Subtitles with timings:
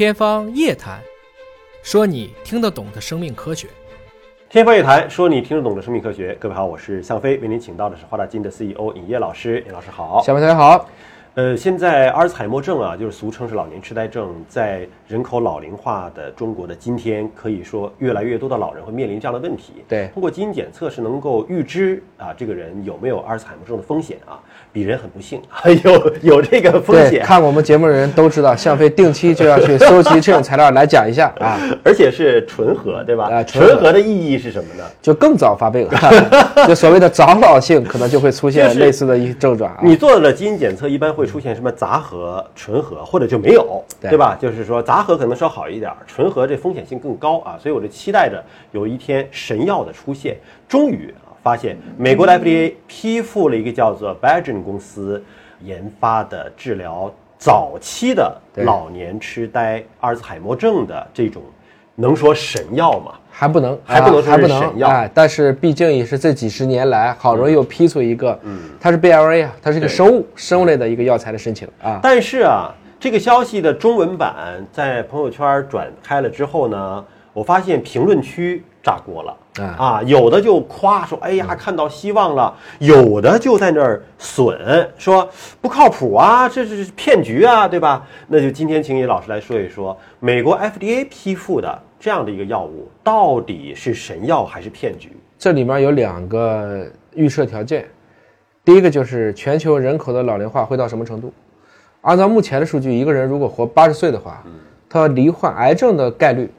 [0.00, 0.98] 天方夜谭，
[1.82, 3.68] 说你听得懂的生命科学。
[4.48, 6.34] 天方夜谭，说你听得懂的生命科学。
[6.40, 9.62] 各位好，我是向飞，为您请到的是华大基因的 CEO 尹烨老师。
[9.66, 10.22] 尹老师好。
[10.22, 10.88] 小朋友好。
[11.36, 19.74] 呃，现在阿尔茨海默症啊，就是俗称是老年痴呆症，在人口老龄化的中国的今天，可以说越来越多的老人会面临这样的问题。
[19.88, 24.40] 对，通过基因检测是能够预知啊，这个人有没有阿尔茨海默症的风险啊。
[24.72, 25.40] 鄙人很不幸，
[25.82, 27.24] 有有这个风险。
[27.24, 33.28] 看我们节目的人都知道，向飞定期就要去搜集这种材料来讲一下啊， 而且是纯合，对吧？
[33.28, 34.84] 啊，纯合的意义是什么呢？
[35.02, 35.88] 就更早发病，
[36.68, 39.72] 就所谓的早老性，可能就会出现类似的一些症状。
[39.72, 44.34] 啊你做了基因检测，一般会出现什么杂合、纯合，或者就没有，对吧？
[44.40, 47.56] 就是说杂合可能稍好一点，纯合这风险性更高啊。
[47.60, 51.14] 所以我就期待着有一天神药的出现，终于。
[51.42, 55.24] 发现美国的 FDA 批复了一个叫做 Biogen 公司
[55.62, 61.42] 研发的治疗早期的老年痴呆、阿尔兹海默症的这种，
[62.00, 63.12] 能说神药吗？
[63.30, 64.88] 还不能，还不能说是神药。
[64.88, 72.00] 哎，但是毕竟也是这几十年来，好容易又批出一个，嗯，它是 BLA 啊，它是一个生物生物类的一个药材的申请啊。
[72.02, 74.34] 但是啊，这个消息的中文版
[74.72, 78.62] 在朋友圈转开了之后呢，我发现评论区。
[78.82, 79.36] 炸锅了
[79.76, 80.00] 啊！
[80.06, 84.58] 有的就夸说：“哎呀，看到希望了。”有的就在那儿损，
[84.96, 85.28] 说
[85.60, 88.02] 不靠谱啊，这是骗局啊，对吧？
[88.28, 95.12] 那就今天请尹老师来说一说，美国 FDA 批复的这样的一个药物，到底是神药还是骗局？
[95.38, 96.84] 这里面有两个
[97.14, 97.86] 预设条件，
[98.64, 101.32] 第一个就是全球人口的老龄化会到什么程度？
[102.00, 104.42] 按照目前的数据，一个人如果活八十岁的话，
[104.88, 106.50] 他罹患癌症的概率。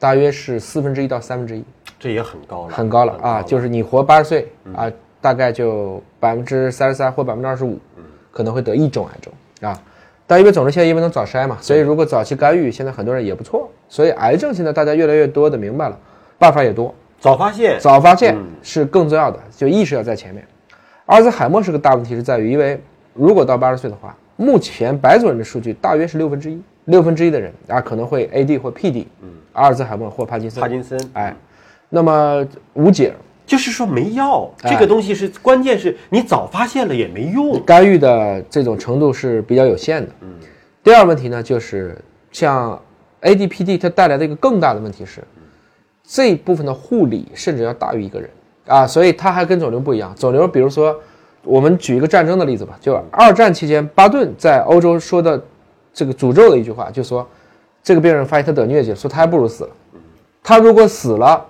[0.00, 1.64] 大约是四分之一到三分之一，
[1.98, 3.42] 这也很高了，很高了啊！
[3.42, 4.88] 就是你活八十岁啊，
[5.20, 7.76] 大概就百分之三十三或百分之二十五，
[8.30, 9.76] 可能会得一种癌症啊。
[10.28, 13.68] 但因为肿瘤现在因为能早筛嘛，所以如果早期干预，现在很多人也不错。
[13.88, 15.98] 所以癌症现在大家越来越多的明白了，
[16.38, 20.46] 办法也多，早发现，早发现是更重要的，就意识要在前面。
[21.06, 22.78] 阿尔兹海默是个大问题，是在于因为
[23.14, 26.62] 如果到八十岁的话，目前白种人的数据大约是六分之一。
[26.84, 31.36] 六分之一的人啊，可能会 AD 或 PD，嗯，阿尔兹海默或帕金森，帕金森，哎，
[31.90, 32.42] 那么
[32.72, 33.12] 无解，
[33.48, 40.28] 就是说没药，这个东西是关键是你早发现了也没用，干预的这种程度是比较有限的，嗯。
[40.84, 41.96] 第二个问题呢，就是
[42.30, 42.80] 像
[43.22, 45.24] AD、PD 它带来的一个更大的问题是，
[46.04, 48.30] 这一部分的护理甚至要大于一个人
[48.66, 50.14] 啊，所以它还跟肿瘤不一样。
[50.14, 50.94] 肿瘤，比如说
[51.42, 55.42] 我们举一个战争的例子吧，就二战期间，巴顿在欧洲说的。
[55.90, 57.26] 这个诅咒的一句话，就说
[57.82, 59.70] 这个病人发现他得疟疾，说他还不如死了。
[60.44, 61.44] 他如果死了，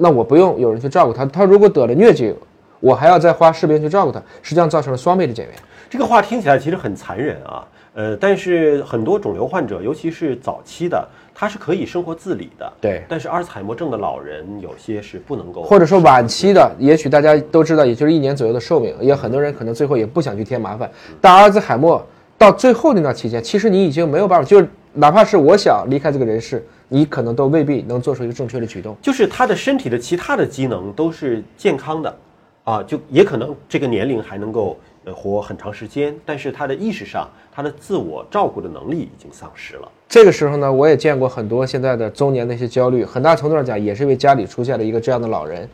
[0.00, 2.34] 那我不用有人去照顾他；他如果得了疟疾，
[2.80, 5.54] 我还要再花士兵去照顾他，实际上造成了双倍的减员。
[5.88, 7.64] 这个话听起来其实很残忍啊。
[7.92, 12.72] 呃，但是很多肿瘤患者，尤其是早期的，他是可以生活自理的。
[12.80, 13.02] 对。
[13.08, 20.90] 但是阿尔茨海默症的老人有些是不能够，或者说晚期的，也许大家都知道，也就是一年左右的寿命，也很多人可能最后也不想去添麻烦。
[21.20, 22.04] 但阿尔兹海默。
[22.38, 28.94] 到最后那段期间，其实你已经没有办法，就是哪怕是我想离开这个人世，你可能都未必能做出一个正确的举动。
[29.00, 32.18] 就是他的身体的其他的机能都是健康的，
[32.64, 39.88] 啊，就也可能这个年龄还能够呃活很长时间，但是他的意识上，他的自我照顾的能力已经丧失了。
[40.08, 45.68] 这个时候呢，我也见过很多现在的中年的一些焦虑，很大程度上讲也是因为家里出现了一个这样的老人。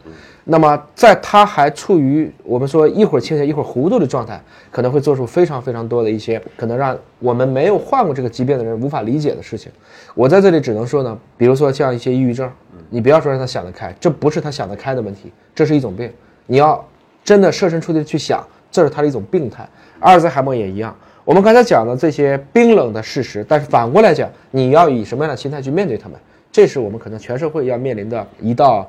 [0.44, 9.72] 那么，在他还处于我们说一会儿清醒一会儿糊涂的状态，可能会做出非常非常多的一些可能让我们没有患过这个疾病的人无法理解的事情。
[10.14, 12.48] 我在这里只能说呢，比如说像一些抑郁症，
[12.90, 16.12] 你不要说让他想得开，这不是他想得开的问题，这是一种病。
[16.46, 16.86] 你要
[17.24, 19.68] 真的设身处地的去想，这是他的一种病态。
[20.00, 20.94] 阿尔兹海默也一样。
[21.24, 26.18] 我们刚才讲的这些冰冷的事实，但是反过来讲，你要以什么样的心态去面对他们？
[26.52, 28.88] 这是我们可能全社会要面临的一道。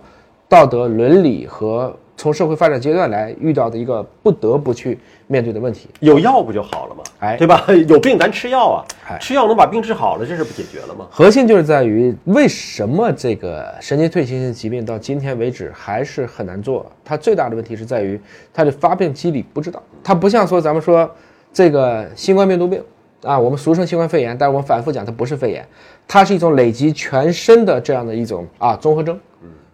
[0.49, 4.97] 道德伦理和从社会发展阶段来遇到的一个不得不去
[5.27, 7.03] 面对的问题，有药不就好了吗？
[7.19, 7.63] 哎，对吧？
[7.87, 11.07] 有病咱吃药啊，吃药能把病治好了，这事不解决了吗？
[11.11, 16.91] 核心就是在于为什么这个神经退行性疾病到今天为止还是很难做？
[17.05, 18.19] 它最大的问题是在于
[18.51, 19.81] 它的发病机理不知道。
[20.03, 21.09] 它不像说咱们说
[21.53, 22.83] 这个新冠病毒病
[23.21, 25.63] 啊，我们俗称新冠肺炎，但是我们反复讲它不是肺炎，
[26.07, 29.19] 它是一种累积全身的这样的一种啊综合征。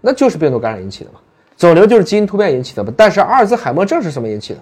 [0.02, 1.20] 那就是病毒感染引起的嘛，
[1.58, 2.94] 肿瘤就是基因突变引起的嘛。
[2.96, 4.60] 但是阿尔兹海默症是什么引起的？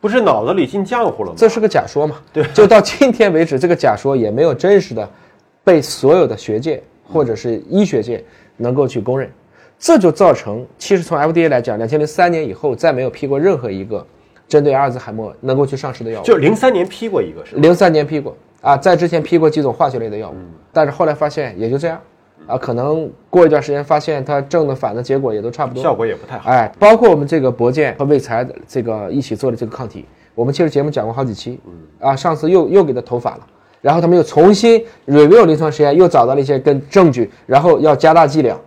[0.00, 1.36] 不是脑子里进浆糊了吗？
[1.36, 2.16] 这是个假说嘛？
[2.32, 5.08] 对，就到今天为止，这个假说也没有真实的
[5.62, 8.24] 被所有的学界或者是医学界
[8.56, 9.30] 能够去公认。
[9.78, 14.06] 这就造成，其实从 FDA 来讲，两千零三年以后再没有批过任何一个
[14.48, 16.24] 针对阿尔兹海默能够去上市的药物。
[16.24, 20.34] 就零三年批过一个，是零三年批过，啊，在之前批过几种化学类的药物，
[20.72, 22.00] 但是后来发现也就这样，
[22.46, 26.50] 啊，可能过一段时间发现它正的反的结果也都差不多，效果也不太好。
[26.50, 30.04] 哎，包括我们这个博健和卫材的这个一起做的这个抗体，
[30.34, 31.60] 我们其实节目讲过好几期，
[32.00, 33.46] 啊，上次又又给它投反了，
[33.80, 38.58] 然后他们又重新 review 临床实验，又找到了一些跟证据，然后要加大剂量，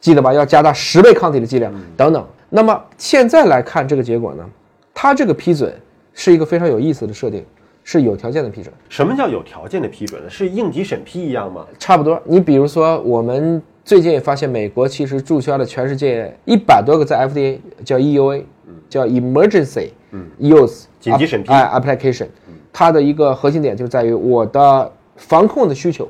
[0.00, 0.32] 记得吧？
[0.32, 2.26] 要加大十倍抗体的剂量等等。
[2.50, 4.44] 那么现在来看这个结果呢，
[4.92, 5.72] 它这个批准
[6.12, 7.42] 是一个非常有意思的设定，
[7.84, 8.72] 是有条件的批准。
[8.88, 10.30] 什么叫有条件的批准呢？
[10.30, 11.66] 是应急审批一样吗？
[11.78, 18.44] 差不多，你比如说，我们最近也发现，美国其实注销了全世界一百多个在 FDA 叫 EUA，
[18.88, 19.90] 叫 Emergency
[20.40, 22.26] Use 紧急审批哎 application，
[22.72, 26.08] 它的一个核心点就在于我的防控的需求，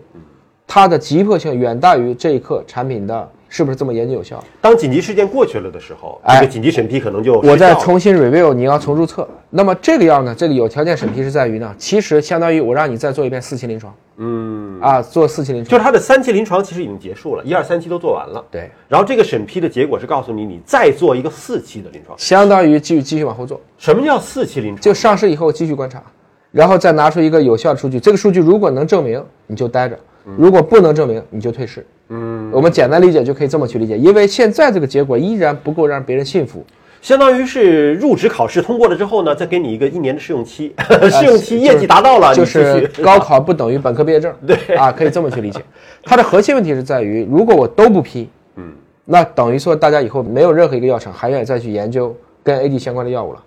[0.66, 4.42] 它的急迫性远大于这一刻产品的是不是这么严谨有效。
[4.60, 9.26] 当紧急事件过去了的时候，哎这个紧急审批可能就我再重新 review，你要重注册。
[9.54, 18.42] 那么这个药呢，这个有条件审批是在于呢，其实相当于我让你再做一遍四期临床，嗯啊，做四期临床，就是它的三期临床其实已经结束了，一二三期都做完了。
[18.50, 22.18] 对，然后这个审批的结果是告诉你，你再做一个四期的临床。
[22.18, 23.60] 相当于继续继续往后做。
[23.76, 24.80] 什么叫四期临床？
[24.80, 26.02] 就上市以后继续观察，
[26.50, 28.00] 然后再拿出一个有效的数据。
[28.00, 29.96] 这个数据如果能证明，你就待着；
[30.38, 31.86] 如果不能证明，你就退市。
[32.08, 36.64] 嗯，我们简单理解就可以这么去理解，因为现在这个结果依然不够让别人信服。
[37.02, 40.72] 相当于是入职考试通过了之后呢，再给你一个一年的试用期，
[41.10, 44.32] 试用期业绩达到了，就是 高考不等于本科毕业证。
[44.46, 45.60] 对啊，可以这么去理解。
[46.04, 48.72] 它的核心问题是在于，如果我都不批，嗯，
[49.04, 53.42] 那等于说大家以后没有任何一个药厂还愿意再去研究跟 AD 相关的药物了，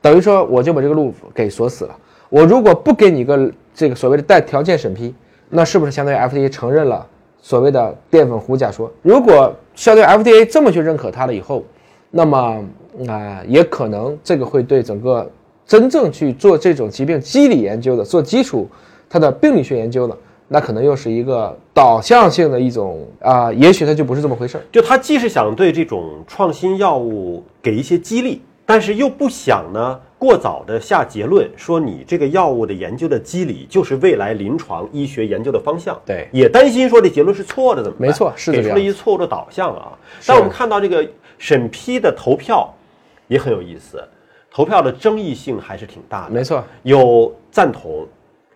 [0.00, 1.96] 等于说我就把这个路给锁死了。
[2.28, 5.12] 我如果不给你一个这个所谓的带条件审批，
[5.48, 7.04] 那是不是相当于 FDA 承认了
[7.42, 8.88] 所谓的淀粉糊假说？
[9.02, 11.64] 如果相对 FDA 这么去认可它了以后，
[12.10, 12.64] 那么
[13.08, 15.30] 啊、也可能这个会对整个
[15.64, 18.68] 真正去做这种疾病机理研究的、做基础
[19.08, 20.16] 它的病理学研究的，
[20.48, 24.64] 那可能又是一个导向性的一种啊、也许它就不是这么回事儿。
[24.72, 35.98] 就他既是想对这种创新药物给一些激励，但是又不想呢过早的下结论，说你这个药物的研究的机理就是未来临床医学研究的方向。
[36.04, 38.08] 对也担心说这结论是错的怎么办？
[38.08, 39.92] 没错是这给出了一错误的导向啊。
[40.26, 41.06] 但我们看到这个
[41.40, 42.70] 审批的投票
[43.26, 43.98] 也很有意思，
[44.50, 46.30] 投票的争议性还是挺大的。
[46.30, 48.06] 没错，有赞同，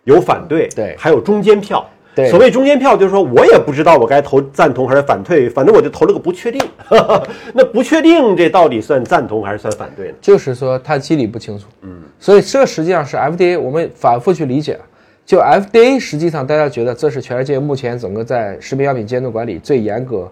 [0.04, 1.84] 有反对，对还有中间票。
[2.14, 6.62] 对所谓中间票，就是说我也不知道我该投赞同还是反对，反正我就投了个不确定。
[7.54, 10.14] 那不确定这到底算赞同还是算反对呢？
[10.20, 14.78] 就是说它机理不清楚，嗯，所以这实际上是 FDA 我们反复去理解，
[15.26, 20.30] 就 FDA 实际上大家觉得这是全世界目前整个在食品药品监督管理最严格，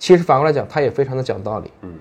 [0.00, 1.92] 其实反过来讲，它也非常的讲道理，嗯，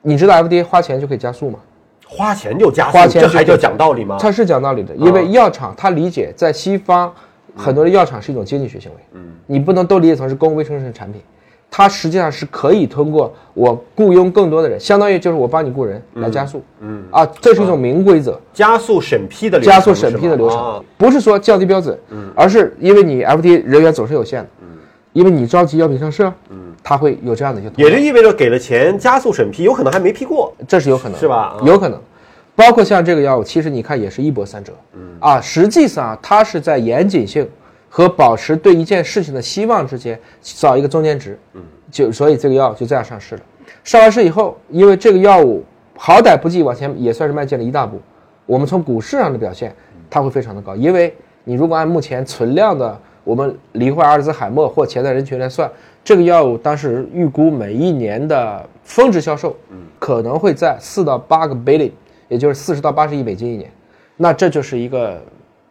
[0.00, 1.58] 你知道 FDA 花钱就可以加速吗？
[2.06, 4.16] 花钱就加速，花钱这还叫讲道理吗？
[4.20, 7.12] 它是讲道理的，因为药厂它理解在西方
[7.56, 11.20] 很多的药厂是一种经济学行为，嗯，你不能都理解成是公共卫生生产品，
[11.68, 17.02] 它实际上是可以通过我雇佣更多的人，相当于就是我帮你雇人来加速，嗯。
[17.10, 21.98] 啊，这是一种明规则，加速审批的流程加速审批的流程啊，不是说降低标准，
[22.36, 24.68] 而是因为你 FDA 人员总是有限的，嗯。
[25.12, 30.52] 因为你着急药品上市，嗯，它会有这样的一些也就意味着给了钱加速审批，有可能还没批过。
[30.66, 31.36] 这是有可能是吧？
[31.36, 31.56] 啊。
[31.64, 32.00] 有可能，
[32.56, 35.16] 包括像这个药物，其实你看也是一波三折，嗯。
[35.20, 37.48] 啊，实际上啊它是在严谨性
[37.88, 43.42] 和保持对一件事情的希望之间找一个中间值，嗯，就所以这个药就这样上市了。
[43.84, 45.64] 上完市以后，因为这个药物
[45.96, 48.00] 好歹不计往前也算是迈进了一大步，
[48.46, 49.74] 我们从股市上的表现，
[50.10, 55.70] 它会非常的高，因为你如果按目前存量的我们罹患阿尔兹海默或潜在人群来算，
[56.04, 61.92] 这个药物当时预估每一年的峰值销售，嗯可能会在四到八个 billion，
[62.28, 63.70] 也就是四十到八十亿美金一年，
[64.16, 65.22] 那这就是一个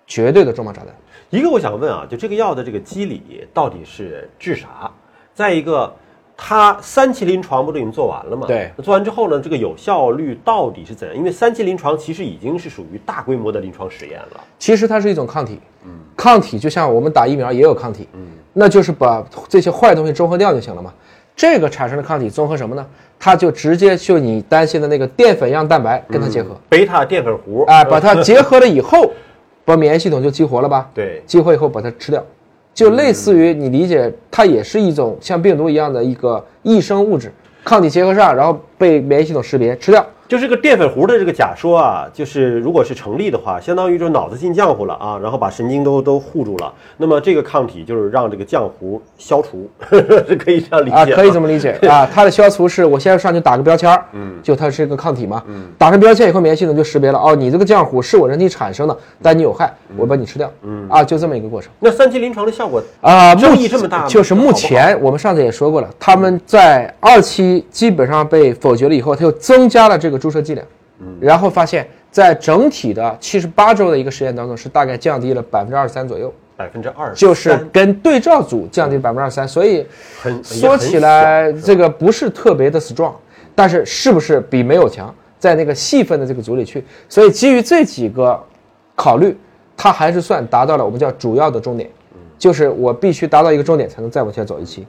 [0.07, 0.95] 绝对的重磅炸弹。
[1.29, 4.91] 一个我想问啊，就这个药的这个机理到底是治啥？
[5.33, 5.93] 再一个，
[6.35, 8.47] 它三期临床不都已经做完了吗？
[8.47, 11.17] 对那做完之后呢，这个有效率到底是怎样？
[11.17, 14.41] 因为三期临床其实已经是属于大规模的临床实验了。
[14.59, 18.07] 其实它是一种抗体，嗯抗体就像我们打疫苗也有抗体，
[18.53, 20.93] 那就是把这些坏东西中和掉就行了嘛。
[21.35, 22.85] 这个产生的抗体综合什么呢？
[23.17, 29.11] 它就直接就你担心的那个淀粉样蛋白跟它结合，贝塔淀粉糊，哎，把它结合了以后，
[29.63, 30.89] 把免疫系统就激活了吧？
[30.93, 32.23] 对，激活以后把它吃掉，
[32.73, 37.31] 就类似于你理解，它也是一种像病毒一样的一个益生物质，
[37.63, 40.05] 抗体结合上，然后被免疫系统识别吃掉。
[40.31, 46.71] 就是这个淀粉糊的这个假说啊，就是如果是成立的话，相当于就是脑子进浆糊了啊，然后把神经都都护住了。
[46.95, 52.09] 那么这个抗体就是让这个浆糊消除， 是可以这样理解啊，可以这么理解 啊。
[52.09, 61.69] 它的消除是我先上去打个标签儿，嗯，就它是一个抗体嘛，嗯，打上标签以后，免疫系统就识别了，哦，你这个浆糊是我人体产生的，但你有害，我把你吃掉，嗯啊，就这么一个过程。
[61.77, 70.65] 那三期临床的效果啊，争议这么大，就是目前我们上次也说过了，他们在二期基本上被否决了以后，他又增加了这个注射剂量，
[70.99, 79.83] 嗯，然后发现，在整体的七十八周的一个实验当中，是大概降低了百分之二十三左右，百分之二，就是跟对照组降低百分之二十三，所以
[80.21, 83.13] 很说起来这个不是特别的 strong，
[83.55, 88.39] 但是是不是比没有强，在那个细分的这个组里去，所以基于这几个
[88.95, 89.35] 考虑，
[89.75, 91.89] 它还是算达到了我们叫主要的终点，
[92.37, 94.85] 就是我必须达到一个终点才能再往前走一期，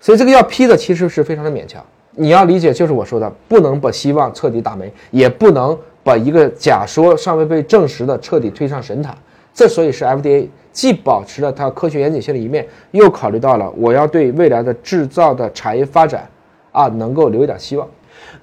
[0.00, 1.84] 所以这个要批的其实是非常的勉强。
[2.18, 9.16] 你要理解，就是我说的，不能把希望彻底打没，也不能把一个假说尚未被证实的彻底推上神坛。
[9.52, 16.28] 这所以是 FDA 既保持了它科学严谨性的一面，又考虑到了我要对未来的制造的产业发展，
[16.72, 17.86] 啊，能够留一点希望。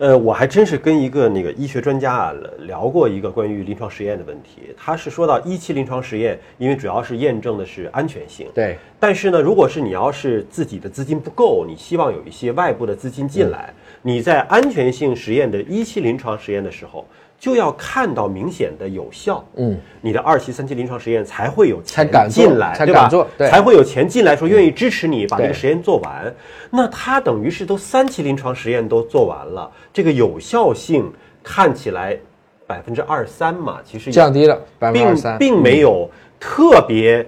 [0.03, 2.33] 呃，我还真是跟一个那个医学专家啊
[2.67, 4.63] 聊过一个关于临床实验的问题。
[4.75, 8.49] 他是说到一期临床实验，因为主要是验证的是安全性。
[8.53, 8.77] 对。
[8.99, 17.07] 但是呢，如果是你要是自己的资金不够，你希望有一些外部的资金进来，你在安全性实验的一期临床实验的时候，
[17.43, 19.45] 就要看到明显的有效。
[19.55, 19.77] 嗯。
[19.99, 23.09] 你的二期、三期临床实验才会有钱敢进来，对吧？
[23.37, 23.49] 对。
[23.49, 26.33] 才会有钱进来，说愿意支持你把这个实验做完。
[26.69, 29.69] 那他等于是都三期临床实验都做完了。
[29.91, 31.11] 这个有效性
[31.43, 32.17] 看起来
[32.65, 36.09] 百分之二三嘛，其实降低了百分之二三，并没有
[36.39, 37.27] 特别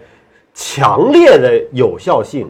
[0.54, 2.50] 强烈的有效性，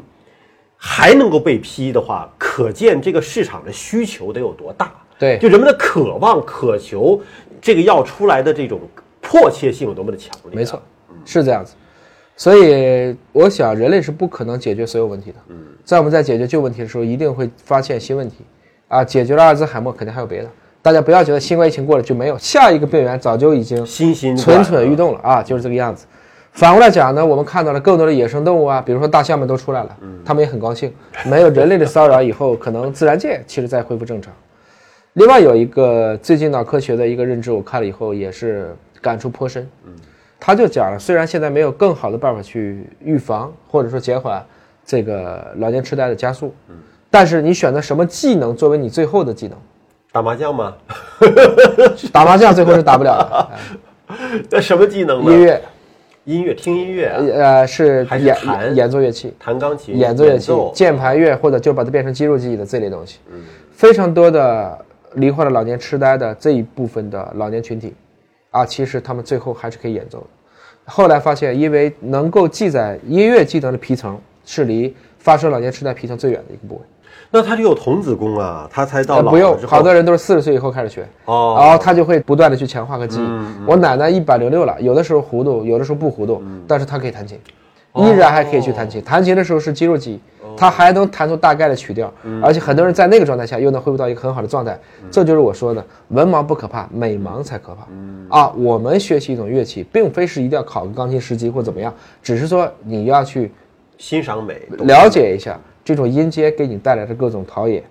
[0.78, 4.92] 还能够被批的话，可见这个市场的需求得有多大？
[5.18, 7.18] 对，就人们的渴望、渴求
[7.62, 8.80] 这个药出来的这种
[9.22, 10.56] 迫切性有多么的强烈？
[10.56, 10.82] 没错，
[11.26, 11.74] 是这样子。
[12.38, 15.38] 所以我想，人类是不可能解决所有问题的。
[15.48, 18.46] 嗯，在我们在解决旧问题的时候，一定会发现新问题。
[18.88, 20.50] 啊，解决了阿尔兹海默，肯定还有别的。
[20.82, 26.06] 大家不要觉得新冠疫情过了就没有，下一个病源早就已经新新蠢蠢欲动了啊，就是这个样子。
[26.52, 30.94] 反过来讲呢，我们看到了更多的野生动物啊，比如说大象们都出来了，他们也很高兴，
[31.26, 34.32] 没有人类的骚扰以后，可能自然界其实在恢复正常。
[35.16, 39.66] 另外有一个最近脑科学的一个认知，我看了以后也是感触颇深。
[39.86, 39.94] 嗯，
[40.38, 44.46] 他就讲了，虽然现在没有更好的办法去预防或者说减缓
[44.86, 46.76] 这个老年痴呆的加速，嗯。
[47.10, 49.58] 但是你选择什么技能作为你最后的技能？
[50.12, 50.76] 打麻将吗？
[52.12, 54.16] 打麻将最后是打不了的。
[54.52, 55.32] 那什么技能呢？
[55.32, 55.62] 音乐，
[56.26, 57.08] 音乐，听音乐。
[57.34, 63.20] 呃，是演演奏乐器，弹钢琴，演奏乐器，键盘乐，或者就把它变成肌肉记忆的这类东西。
[63.32, 63.40] 嗯，
[63.72, 64.78] 非常多的
[65.16, 67.94] 罹患了老年痴呆的这一部分的老年群体，
[68.52, 70.28] 啊，其实他们最后还是可以演奏的。
[70.86, 76.82] 后来发现，因为能够记载音乐技能的皮层是离发生老年痴呆皮层最远的一个部位。
[77.32, 83.28] 那他就有童子功啊，他才到不用，好多人都是四十岁以后开始学哦，然后他就会不断的去强化和记忆。
[83.66, 87.40] 我奶奶一百零六了，有的时候糊涂，有的时候不糊涂，但是她可以弹琴，
[87.96, 89.02] 依然还可以去弹琴。
[89.02, 90.20] 弹琴的时候是肌肉记忆，
[90.58, 94.80] 他还能弹出大概的曲调，而且很多人在那个状态下又能恢复到一个很好的状态。
[95.12, 98.40] 这就是我说的，文盲不可怕，美盲才可怕。
[98.40, 103.52] 啊，我们学习一种乐器，并非是一定要考个钢琴十级或怎么样，只是说你要去
[103.98, 105.60] 欣赏美，了解一下。
[105.84, 107.84] 这种音阶给你带来的各种陶冶，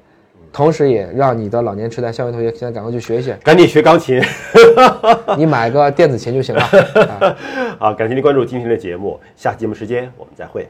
[0.53, 2.11] 同时也让你的老年痴呆。
[2.11, 4.21] 校园同学，现在赶快去学一学，赶紧学钢琴。
[5.39, 6.63] 你买个电子琴就行了。
[7.79, 10.69] 好，感谢您关注今天的节目，下期节目时间我们再会。